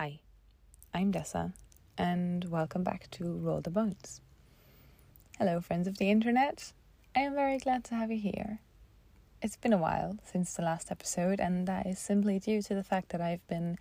[0.00, 0.20] Hi,
[0.94, 1.54] I'm Dessa,
[1.96, 4.20] and welcome back to Roll the Bones.
[5.38, 6.72] Hello, friends of the internet.
[7.16, 8.60] I am very glad to have you here.
[9.42, 12.84] It's been a while since the last episode, and that is simply due to the
[12.84, 13.76] fact that I've been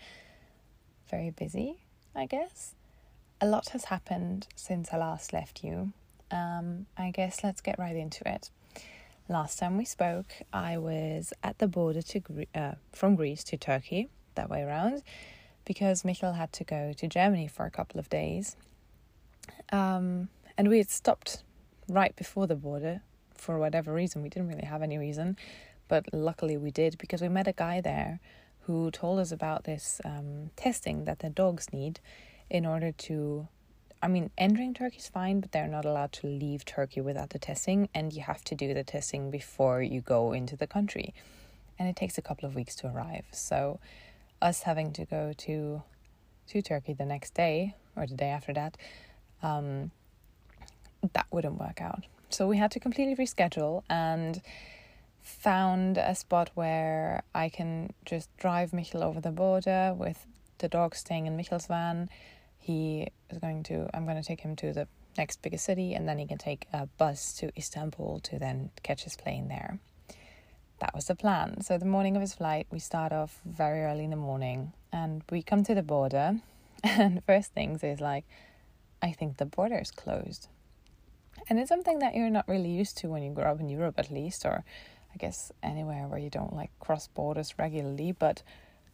[1.08, 1.84] very busy,
[2.16, 2.74] I guess.
[3.40, 5.94] A lot has happened since I last left you.
[6.32, 8.50] Um, I guess let's get right into it.
[9.30, 14.10] Last time we spoke, I was at the border to uh, from Greece to Turkey,
[14.34, 15.04] that way around,
[15.68, 18.56] because Michael had to go to Germany for a couple of days.
[19.72, 21.44] Um, and we had stopped
[21.90, 23.02] right before the border
[23.36, 24.24] for whatever reason.
[24.24, 25.38] We didn't really have any reason,
[25.90, 28.20] but luckily we did because we met a guy there
[28.62, 32.00] who told us about this um, testing that the dogs need
[32.50, 33.48] in order to
[34.02, 37.40] I mean, entering Turkey is fine, but they're not allowed to leave Turkey without the
[37.40, 41.16] testing, and you have to do the testing before you go into the country.
[41.80, 43.26] And it takes a couple of weeks to arrive.
[43.32, 43.80] So,
[44.42, 45.84] us having to go to
[46.50, 48.78] to Turkey the next day or the day after that,
[49.44, 49.92] um,
[51.14, 52.06] that wouldn't work out.
[52.30, 54.42] So we had to completely reschedule and
[55.22, 60.26] found a spot where I can just drive Michel over the border with
[60.60, 62.10] the dog staying in Michel's van
[62.68, 64.86] he is going to i'm going to take him to the
[65.18, 69.06] next biggest city and then he can take a bus to istanbul to then catch
[69.06, 69.80] his plane there
[70.80, 74.04] that was the plan so the morning of his flight we start off very early
[74.04, 76.40] in the morning and we come to the border
[76.84, 78.26] and first things is like
[79.02, 80.48] i think the border is closed
[81.50, 83.96] and it's something that you're not really used to when you grow up in europe
[83.98, 84.64] at least or
[85.14, 88.44] i guess anywhere where you don't like cross borders regularly but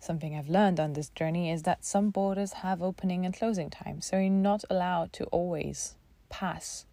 [0.03, 4.05] something I've learned on this journey is that some borders have opening and closing times.
[4.05, 5.95] So you're not allowed to always
[6.29, 6.85] pass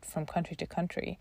[0.00, 1.18] from country to country.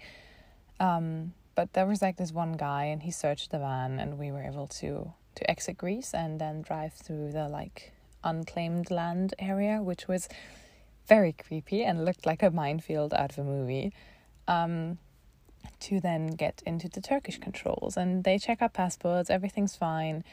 [0.80, 4.32] Um, but there was like this one guy and he searched the van and we
[4.32, 7.92] were able to to exit Greece and then drive through the like
[8.24, 10.30] unclaimed land area, which was
[11.08, 13.94] very creepy and looked like a minefield out of a movie.
[14.48, 15.00] Um,
[15.80, 20.24] to then get into the Turkish controls and they check our passports, everything's fine.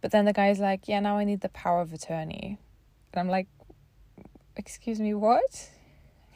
[0.00, 2.58] But then the guy's like, yeah, now I need the power of attorney.
[3.12, 3.48] And I'm like,
[4.56, 5.70] excuse me, what?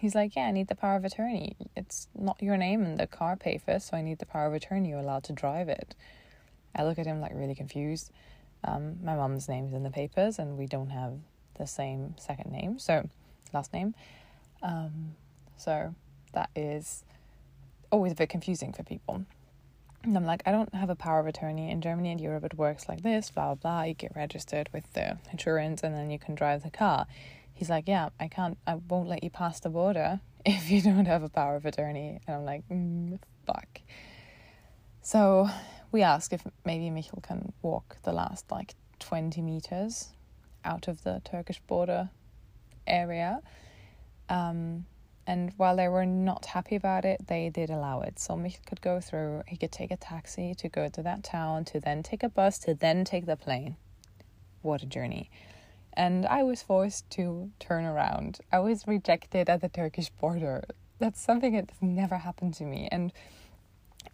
[0.02, 1.54] He's like, yeah, I need the power of attorney.
[1.76, 4.88] It's not your name in the car paper, so I need the power of attorney.
[4.88, 5.94] You're allowed to drive it.
[6.74, 8.10] I look at him like really confused.
[8.64, 11.20] Um, my mom's name's in the papers, and we don't have
[11.56, 13.08] the same second name, so
[13.54, 13.94] last name.
[14.60, 15.14] Um,
[15.56, 15.94] so
[16.32, 17.04] that is
[17.92, 19.24] always a bit confusing for people.
[20.02, 21.70] And I'm like, I don't have a power of attorney.
[21.70, 23.82] In Germany and Europe, it works like this, blah, blah, blah.
[23.84, 27.06] You get registered with the insurance and then you can drive the car.
[27.54, 31.06] He's like, Yeah, I can't, I won't let you pass the border if you don't
[31.06, 32.20] have a power of attorney.
[32.26, 33.80] And I'm like, mm, Fuck.
[35.02, 35.48] So
[35.90, 40.10] we ask if maybe Michael can walk the last like 20 meters
[40.64, 42.10] out of the Turkish border
[42.86, 43.40] area.
[44.28, 44.86] Um,
[45.26, 48.18] and while they were not happy about it, they did allow it.
[48.18, 51.64] So he could go through, he could take a taxi to go to that town,
[51.66, 53.76] to then take a bus, to then take the plane.
[54.62, 55.30] What a journey.
[55.94, 58.38] And I was forced to turn around.
[58.50, 60.64] I was rejected at the Turkish border.
[60.98, 62.88] That's something that's never happened to me.
[62.90, 63.12] And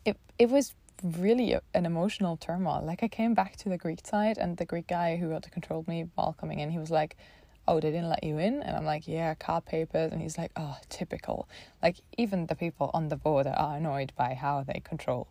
[0.05, 2.83] it, it was really an emotional turmoil.
[2.85, 5.87] Like I came back to the Greek side, and the Greek guy who had controlled
[5.87, 7.17] me while coming in, he was like,
[7.69, 8.63] oh, they didn't let you in?
[8.63, 10.11] And I'm like, yeah, car papers.
[10.11, 11.49] And he's like, oh, typical.
[11.83, 15.29] Like, even the people on the border are annoyed by how they control.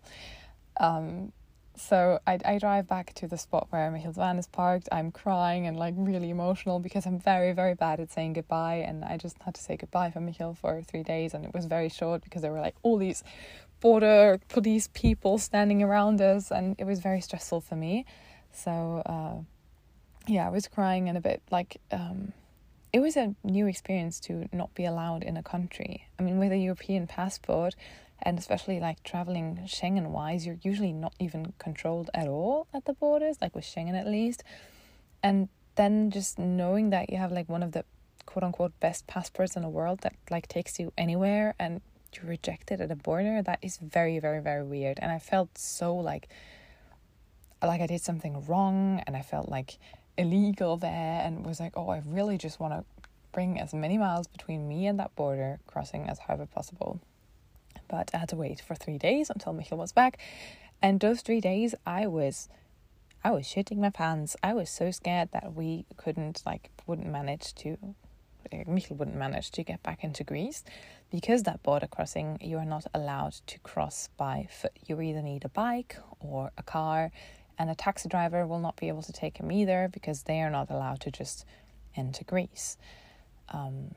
[0.80, 1.34] Um,
[1.78, 4.90] so I, I drive back to the spot where Michel's van is parked.
[4.92, 8.84] I'm crying and like really emotional because I'm very, very bad at saying goodbye.
[8.88, 11.34] And I just had to say goodbye for Michel for three days.
[11.34, 13.24] And it was very short because there were like all these
[13.80, 16.52] border police people standing around us.
[16.52, 18.06] And it was very stressful for me.
[18.52, 19.44] So, uh,
[20.28, 22.34] yeah, I was crying and a bit like um,
[22.92, 26.08] it was a new experience to not be allowed in a country.
[26.18, 27.76] I mean, with a European passport,
[28.22, 32.94] and especially like traveling Schengen wise, you're usually not even controlled at all at the
[32.94, 34.44] borders, like with Schengen at least.
[35.22, 37.86] And then just knowing that you have like one of the
[38.26, 41.82] quote unquote best passports in the world that like takes you anywhere and
[42.14, 45.00] you're rejected at a border, that is very, very, very weird.
[45.02, 46.28] And I felt so like
[47.62, 49.78] like I did something wrong and I felt like
[50.18, 52.84] illegal there and was like, oh, I really just want to
[53.32, 57.00] bring as many miles between me and that border crossing as however possible.
[57.88, 60.18] But I had to wait for three days until Michael was back.
[60.82, 62.50] And those three days, I was,
[63.24, 64.36] I was shitting my pants.
[64.44, 67.78] I was so scared that we couldn't, like, wouldn't manage to,
[68.68, 70.64] Michael wouldn't manage to get back into Greece.
[71.10, 74.74] Because that border crossing, you are not allowed to cross by foot.
[74.86, 77.12] You either need a bike or a car
[77.58, 80.50] and a taxi driver will not be able to take him either because they are
[80.50, 81.46] not allowed to just
[81.96, 82.78] into Greece.
[83.50, 83.96] Um,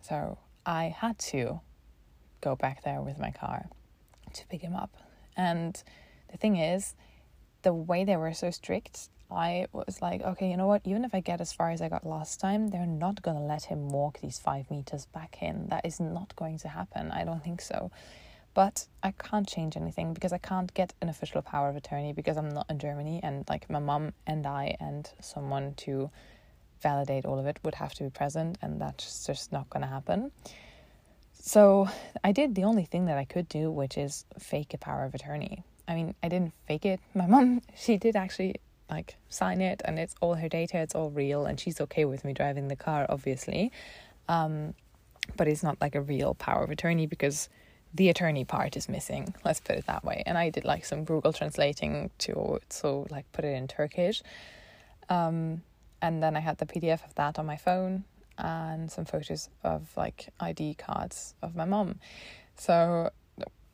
[0.00, 1.60] so I had to
[2.42, 3.70] go back there with my car
[4.34, 4.94] to pick him up.
[5.36, 5.82] And
[6.30, 6.94] the thing is,
[7.62, 10.82] the way they were so strict, I was like, okay, you know what?
[10.84, 13.42] Even if I get as far as I got last time, they're not going to
[13.42, 15.68] let him walk these five meters back in.
[15.68, 17.10] That is not going to happen.
[17.10, 17.90] I don't think so.
[18.54, 22.36] But I can't change anything because I can't get an official power of attorney because
[22.36, 26.10] I'm not in Germany and like my mom and I and someone to
[26.82, 29.88] validate all of it would have to be present and that's just not going to
[29.88, 30.32] happen.
[31.44, 31.88] So
[32.22, 35.12] I did the only thing that I could do, which is fake a power of
[35.12, 35.64] attorney.
[35.88, 37.00] I mean, I didn't fake it.
[37.14, 41.10] My mom, she did actually like sign it and it's all her data, it's all
[41.10, 43.72] real and she's okay with me driving the car, obviously.
[44.28, 44.74] Um,
[45.36, 47.48] but it's not like a real power of attorney because
[47.92, 51.04] the attorney part is missing let's put it that way and i did like some
[51.04, 54.22] google translating to so like put it in turkish
[55.10, 55.60] um,
[56.00, 58.04] and then i had the pdf of that on my phone
[58.38, 61.98] and some photos of like id cards of my mom
[62.56, 63.10] so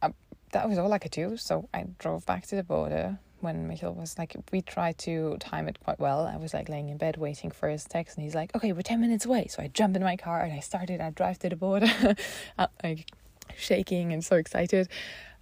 [0.03, 0.11] uh,
[0.53, 3.95] that was all i could do so i drove back to the border when Michael
[3.95, 6.27] was like, we tried to time it quite well.
[6.27, 8.83] I was like laying in bed waiting for his text, and he's like, okay, we're
[8.83, 9.47] 10 minutes away.
[9.49, 12.17] So I jump in my car and I started, I drive to the border.
[12.59, 13.05] I
[13.57, 14.89] shaking and so excited.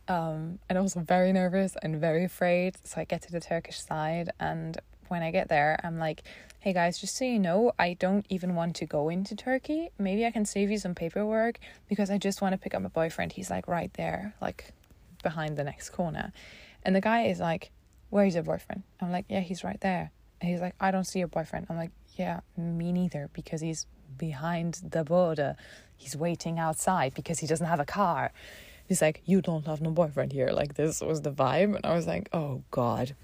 [0.08, 2.76] Um, and also very nervous and very afraid.
[2.84, 6.22] So I get to the Turkish side, and when I get there, I'm like,
[6.60, 9.90] hey guys, just so you know, I don't even want to go into Turkey.
[9.98, 11.58] Maybe I can save you some paperwork
[11.88, 13.32] because I just want to pick up my boyfriend.
[13.32, 14.72] He's like right there, like
[15.22, 16.32] behind the next corner.
[16.82, 17.70] And the guy is like,
[18.10, 18.82] where's your boyfriend?
[19.00, 20.10] I'm like, yeah, he's right there.
[20.40, 21.66] And he's like, I don't see your boyfriend.
[21.70, 23.86] I'm like, yeah, me neither, because he's
[24.16, 25.56] behind the border.
[25.96, 28.32] He's waiting outside because he doesn't have a car.
[28.86, 30.50] He's like, You don't have no boyfriend here.
[30.50, 31.76] Like, this was the vibe.
[31.76, 33.14] And I was like, Oh, God.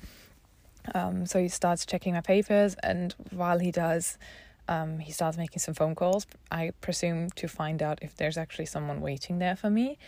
[0.94, 4.18] Um, so he starts checking my papers, and while he does,
[4.68, 6.26] um, he starts making some phone calls.
[6.50, 9.98] I presume to find out if there's actually someone waiting there for me.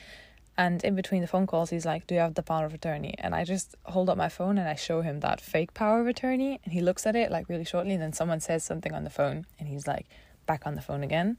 [0.57, 3.15] And in between the phone calls, he's like, Do you have the power of attorney?
[3.19, 6.07] And I just hold up my phone and I show him that fake power of
[6.07, 6.61] attorney.
[6.65, 7.95] And he looks at it like really shortly.
[7.95, 10.07] And then someone says something on the phone, and he's like,
[10.47, 11.39] back on the phone again.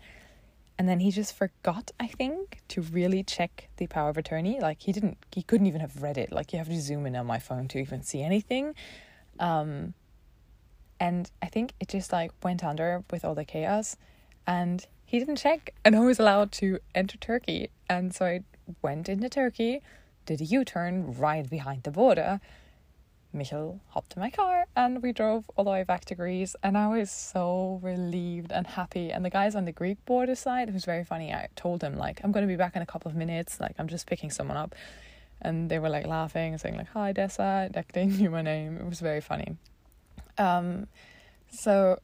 [0.77, 4.59] And then he just forgot, I think, to really check the power of attorney.
[4.59, 6.33] Like he didn't, he couldn't even have read it.
[6.33, 8.75] Like you have to zoom in on my phone to even see anything.
[9.39, 9.93] Um,
[10.99, 13.97] and I think it just like went under with all the chaos,
[14.47, 17.69] and he didn't check, and I was allowed to enter Turkey.
[17.89, 18.41] And so I
[18.81, 19.81] went into Turkey,
[20.25, 22.39] did a U turn right behind the border,
[23.35, 26.55] Michel hopped in my car and we drove all the way back to Greece.
[26.63, 29.11] And I was so relieved and happy.
[29.11, 31.33] And the guys on the Greek border side, it was very funny.
[31.33, 33.59] I told them, like, I'm to be back in a couple of minutes.
[33.59, 34.73] Like, I'm just picking someone up.
[35.41, 37.75] And they were like laughing and saying, like, hi, Dessa.
[37.75, 38.77] Like, they knew my name.
[38.77, 39.57] It was very funny.
[40.37, 40.87] Um,
[41.49, 41.99] so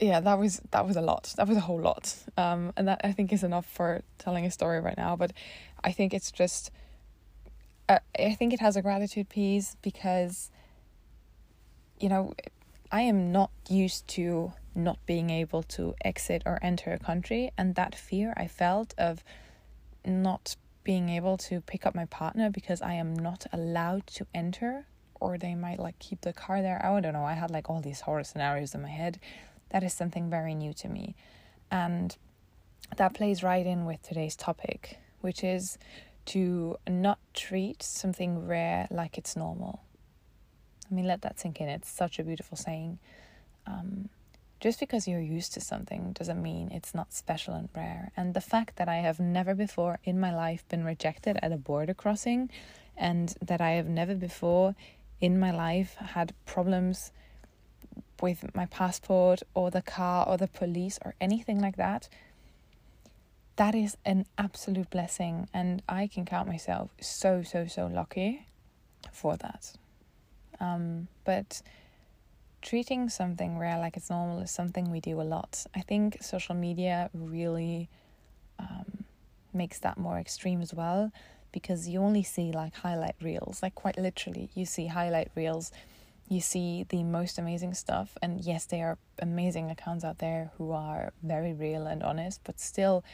[0.00, 1.34] yeah, that was that was a lot.
[1.36, 2.14] That was a whole lot.
[2.36, 5.16] Um, and that I think is enough for telling a story right now.
[5.16, 5.32] But
[5.82, 6.70] I think it's just
[7.88, 10.50] uh, I think it has a gratitude piece because,
[11.98, 12.34] you know,
[12.92, 17.74] I am not used to not being able to exit or enter a country, and
[17.74, 19.24] that fear I felt of
[20.04, 20.56] not
[20.88, 24.86] being able to pick up my partner because I am not allowed to enter,
[25.20, 26.80] or they might like keep the car there.
[26.82, 27.26] I don't know.
[27.26, 29.20] I had like all these horror scenarios in my head.
[29.68, 31.14] That is something very new to me,
[31.70, 32.16] and
[32.96, 35.76] that plays right in with today's topic, which is
[36.32, 39.82] to not treat something rare like it's normal.
[40.90, 41.68] I mean, let that sink in.
[41.68, 42.98] It's such a beautiful saying.
[43.66, 44.08] Um,
[44.60, 48.10] just because you're used to something doesn't mean it's not special and rare.
[48.16, 51.56] And the fact that I have never before in my life been rejected at a
[51.56, 52.50] border crossing,
[52.96, 54.74] and that I have never before
[55.20, 57.12] in my life had problems
[58.20, 62.08] with my passport or the car or the police or anything like that
[63.56, 68.46] that is an absolute blessing and i can count myself so so so lucky
[69.12, 69.72] for that
[70.60, 71.62] um, but
[72.62, 76.54] treating something rare like it's normal is something we do a lot i think social
[76.54, 77.88] media really
[78.58, 79.04] um,
[79.52, 81.12] makes that more extreme as well
[81.52, 85.70] because you only see like highlight reels like quite literally you see highlight reels
[86.28, 90.72] you see the most amazing stuff and yes there are amazing accounts out there who
[90.72, 93.04] are very real and honest but still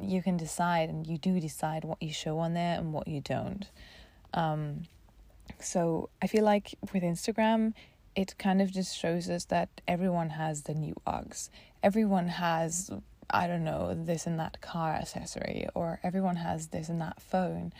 [0.00, 3.20] you can decide and you do decide what you show on there and what you
[3.20, 3.68] don't.
[4.34, 4.84] Um,
[5.60, 7.72] so I feel like with Instagram,
[8.18, 11.50] it kind of just shows us that everyone has the new Uggs.
[11.84, 12.90] Everyone has,
[13.30, 17.72] I don't know, this and that car accessory, or everyone has this and that phone.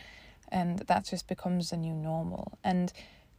[0.47, 2.57] And that just becomes the new normal.
[2.63, 2.93] And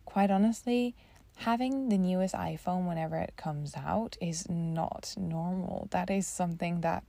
[0.03, 0.93] quite honestly,
[1.37, 5.87] having the newest iPhone whenever it comes out is not normal.
[5.91, 7.05] That is something that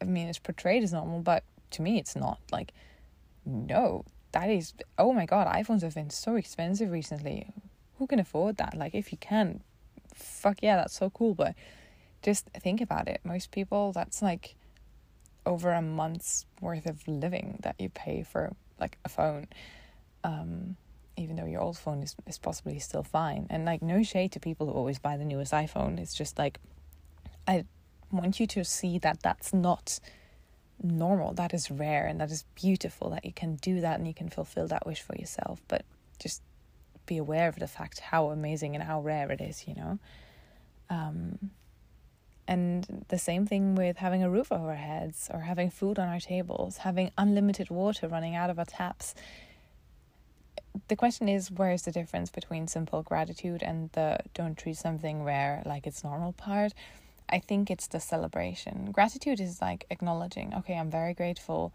[0.00, 1.42] I mean it's portrayed as normal, but
[1.72, 2.38] to me it's not.
[2.52, 2.72] Like
[3.44, 7.52] no, that is oh my god, iPhones have been so expensive recently.
[7.98, 8.76] Who can afford that?
[8.76, 9.60] Like if you can,
[10.14, 11.54] fuck yeah, that's so cool, but
[12.22, 13.20] just think about it.
[13.24, 14.56] Most people that's like
[15.46, 19.46] over a month's worth of living that you pay for like a phone.
[20.22, 20.76] Um,
[21.16, 23.46] even though your old phone is, is possibly still fine.
[23.50, 25.98] And like no shade to people who always buy the newest iPhone.
[26.00, 26.58] It's just like
[27.46, 27.64] I
[28.10, 30.00] want you to see that that's not
[30.82, 31.34] normal.
[31.34, 34.28] That is rare and that is beautiful that you can do that and you can
[34.28, 35.60] fulfill that wish for yourself.
[35.68, 35.84] But
[36.18, 36.42] just
[37.06, 39.98] be aware of the fact how amazing and how rare it is, you know.
[40.90, 41.50] Um,
[42.46, 46.08] and the same thing with having a roof over our heads or having food on
[46.08, 49.14] our tables, having unlimited water running out of our taps.
[50.88, 55.62] The question is where's the difference between simple gratitude and the don't treat something rare
[55.64, 56.74] like it's normal part?
[57.28, 58.90] I think it's the celebration.
[58.92, 61.72] Gratitude is like acknowledging, okay, I'm very grateful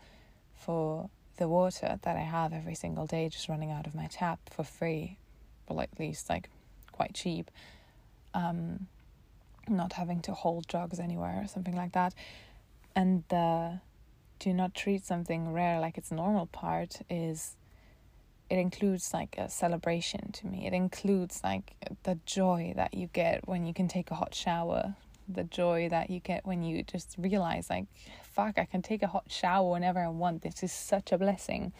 [0.56, 4.40] for the water that I have every single day just running out of my tap
[4.52, 5.18] for free,
[5.70, 6.50] or at least like
[6.92, 7.50] quite cheap.
[8.34, 8.88] Um,
[9.68, 12.14] not having to hold drugs anywhere or something like that.
[12.96, 13.80] And the
[14.40, 17.58] do not treat something rare like its normal part is
[18.50, 20.66] it includes like a celebration to me.
[20.66, 24.96] It includes like the joy that you get when you can take a hot shower,
[25.28, 27.86] the joy that you get when you just realize like
[28.24, 30.42] fuck, I can take a hot shower whenever I want.
[30.42, 31.74] This is such a blessing.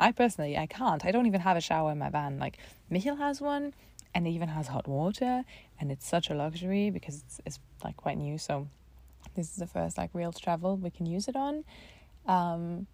[0.00, 1.04] I personally I can't.
[1.04, 2.38] I don't even have a shower in my van.
[2.38, 2.58] Like
[2.90, 3.74] Michiel has one
[4.14, 5.44] and it even has hot water
[5.80, 8.68] and it's such a luxury because it's, it's like quite new so
[9.34, 11.64] this is the first like real travel we can use it on
[12.26, 12.86] um,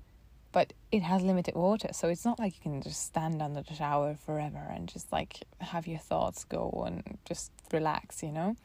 [0.52, 3.74] but it has limited water so it's not like you can just stand under the
[3.74, 8.56] shower forever and just like have your thoughts go and just relax you know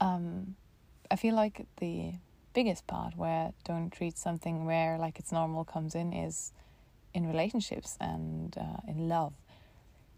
[0.00, 0.56] um,
[1.10, 2.12] i feel like the
[2.54, 6.52] biggest part where don't treat something rare like it's normal comes in is
[7.16, 9.32] in relationships and uh, in love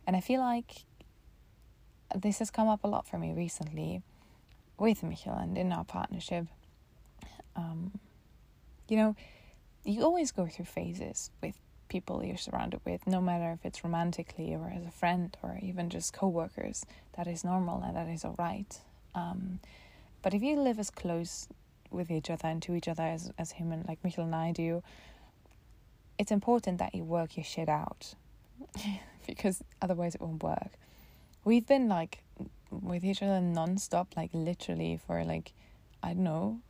[0.07, 0.71] and i feel like
[2.15, 4.03] this has come up a lot for me recently
[4.79, 6.47] with Michiel and in our partnership.
[7.57, 7.99] Um,
[8.89, 9.17] you know,
[9.85, 14.55] you always go through phases with people you're surrounded with, no matter if it's romantically
[14.55, 16.85] or as a friend or even just co-workers.
[17.17, 18.81] That is normal and that is alright.
[19.15, 19.61] Um,
[20.23, 21.49] but if you live as close
[21.91, 24.53] with each other and to each other as as him and like Michiel and I
[24.53, 24.83] do,
[26.19, 28.15] it's important that you work your shit out
[29.27, 30.73] because otherwise it won't work.
[31.45, 32.23] We've been like
[32.71, 35.55] with each other non-stop like literally for like
[36.03, 36.61] i don't know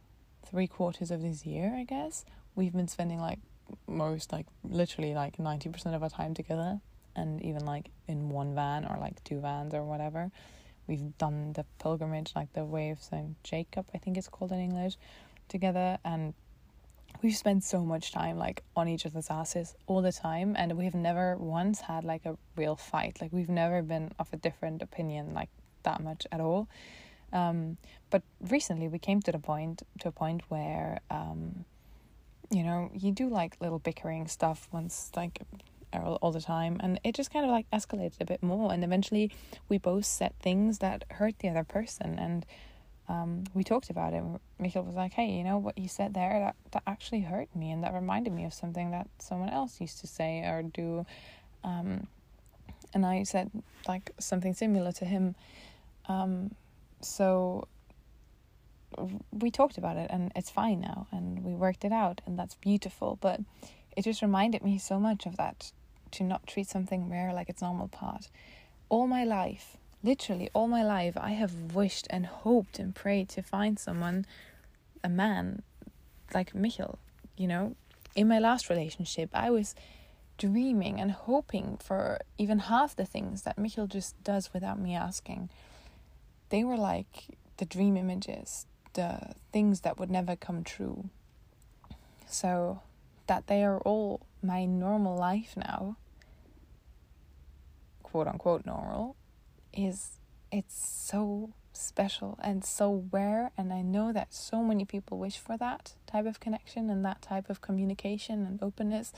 [0.48, 2.24] three quarters of this year i guess.
[2.54, 3.38] We've been spending like
[3.86, 6.80] most like literally like 90% of our time together
[7.14, 10.30] and even like in one van or like two vans or whatever.
[10.86, 14.58] We've done the pilgrimage like the way of saint jacob i think it's called in
[14.58, 14.96] english
[15.48, 16.32] together and
[17.22, 20.94] we've spent so much time like on each other's asses all the time and we've
[20.94, 23.20] never once had like a real fight.
[23.20, 25.48] Like we've never been of a different opinion like
[25.82, 26.68] that much at all.
[27.32, 27.76] Um,
[28.10, 31.64] but recently we came to the point to a point where um,
[32.50, 35.42] you know you do like little bickering stuff once like
[35.92, 38.82] all, all the time and it just kind of like escalated a bit more and
[38.84, 39.30] eventually
[39.68, 42.46] we both said things that hurt the other person and
[43.08, 44.22] um, we talked about it.
[44.60, 46.38] Michiel was like, "Hey, you know what you said there?
[46.40, 50.00] That that actually hurt me, and that reminded me of something that someone else used
[50.00, 51.06] to say or do."
[51.64, 52.06] Um,
[52.92, 53.50] and I said
[53.86, 55.34] like something similar to him.
[56.06, 56.54] Um,
[57.00, 57.66] so
[59.32, 62.56] we talked about it, and it's fine now, and we worked it out, and that's
[62.56, 63.16] beautiful.
[63.20, 63.40] But
[63.96, 65.72] it just reminded me so much of that
[66.10, 68.28] to not treat something rare like its normal part.
[68.90, 73.42] All my life, literally all my life I have wished and hoped and prayed to
[73.42, 74.26] find someone,
[75.02, 75.62] a man
[76.34, 76.98] like Michiel,
[77.36, 77.74] you know.
[78.14, 79.74] In my last relationship, I was
[80.38, 85.50] dreaming and hoping for even half the things that Michiel just does without me asking.
[86.48, 91.10] They were like the dream images, the things that would never come true.
[92.26, 92.80] So
[93.26, 95.96] that they are all my normal life now,
[98.02, 99.16] quote unquote normal,
[99.78, 100.18] is
[100.50, 105.56] it's so special and so rare and I know that so many people wish for
[105.58, 109.12] that type of connection and that type of communication and openness.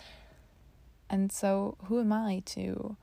[1.09, 2.97] And so who am I to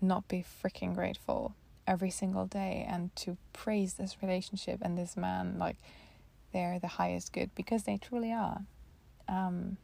[0.00, 1.54] not be freaking grateful
[1.86, 5.76] every single day and to praise this relationship and this man like
[6.52, 8.62] they're the highest good because they truly are.
[9.28, 9.76] Um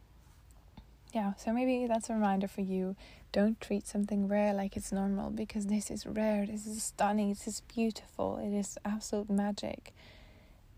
[1.13, 2.95] yeah, so maybe that's a reminder for you.
[3.31, 7.47] Don't treat something rare like it's normal because this is rare, this is stunning, this
[7.47, 9.93] is beautiful, it is absolute magic.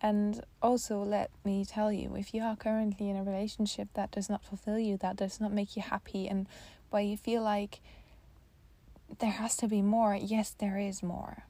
[0.01, 4.30] And also, let me tell you if you are currently in a relationship that does
[4.30, 6.48] not fulfill you, that does not make you happy, and
[6.89, 7.80] where you feel like
[9.20, 11.44] there has to be more, yes, there is more.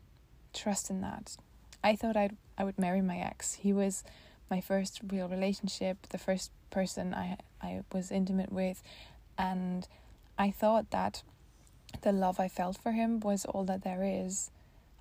[0.53, 1.37] Trust in that.
[1.83, 3.55] I thought I'd, I would marry my ex.
[3.55, 4.03] He was
[4.49, 8.81] my first real relationship, the first person I I was intimate with,
[9.37, 9.87] and
[10.37, 11.23] I thought that
[12.01, 14.51] the love I felt for him was all that there is.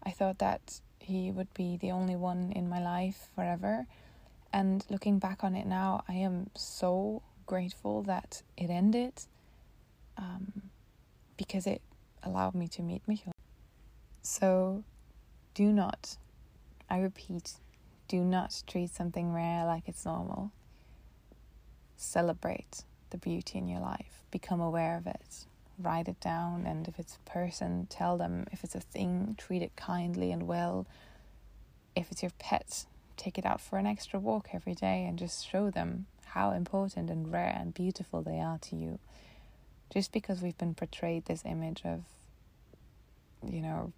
[0.03, 3.87] I thought that he would be the only one in my life forever.
[4.53, 9.13] And looking back on it now, I am so grateful that it ended
[10.17, 10.71] um,
[11.37, 11.83] because it
[12.23, 13.33] allowed me to meet Michael.
[14.23, 14.85] So
[15.55, 16.17] do not,
[16.89, 17.55] I repeat,
[18.09, 20.53] do not treat something rare like it's normal.
[21.97, 25.47] Celebrate the beauty in your life, become aware of it,
[25.79, 28.47] write it down, and if it's a person, tell them.
[28.53, 30.87] If it's a thing, treat it kindly and well.
[31.97, 32.87] If it's your pet,
[33.17, 37.11] take it out for an extra walk every day and just show them how important
[37.11, 38.99] and rare and beautiful they are to you.
[39.93, 42.03] Just because we've been portrayed this image of,
[43.49, 43.93] you know,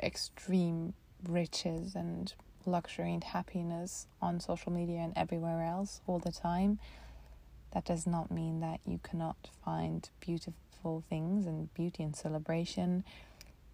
[0.00, 0.94] extreme
[1.28, 2.32] riches and
[2.64, 6.78] luxury and happiness on social media and everywhere else all the time,
[7.72, 13.04] that does not mean that you cannot find beautiful things and beauty and celebration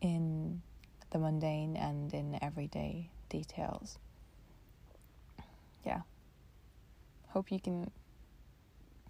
[0.01, 0.63] in
[1.11, 3.99] the mundane and in everyday details.
[5.85, 6.03] Yeah.
[7.29, 7.91] Hope you can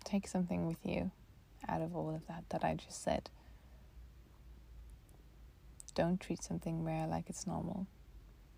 [0.04, 1.11] take something with you
[1.68, 3.30] out of all of that that I just said.
[5.95, 7.87] Don't treat something rare like it's normal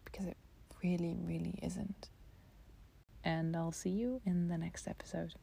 [0.05, 0.37] because it
[0.85, 2.09] really, really isn't.
[3.25, 5.35] And I'll see you in the next episode.